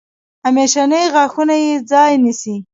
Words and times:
همیشني 0.45 1.01
غاښونه 1.13 1.55
یې 1.65 1.73
ځای 1.91 2.13
نیسي. 2.23 2.55